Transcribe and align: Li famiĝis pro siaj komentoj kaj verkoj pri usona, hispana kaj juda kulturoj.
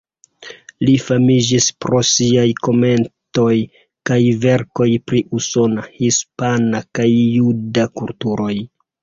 Li 0.87 0.93
famiĝis 1.07 1.67
pro 1.85 1.99
siaj 2.11 2.45
komentoj 2.67 3.53
kaj 4.11 4.17
verkoj 4.47 4.89
pri 5.11 5.23
usona, 5.41 5.85
hispana 5.99 6.83
kaj 7.01 7.07
juda 7.13 7.87
kulturoj. 8.01 8.53